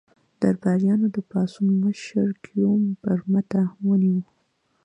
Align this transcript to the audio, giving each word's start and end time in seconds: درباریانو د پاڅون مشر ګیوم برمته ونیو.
درباریانو 0.41 1.07
د 1.15 1.17
پاڅون 1.29 1.69
مشر 1.83 2.27
ګیوم 2.45 2.81
برمته 3.01 3.61
ونیو. 3.85 4.19